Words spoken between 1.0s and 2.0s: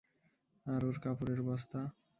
কাপড়ের বস্তা?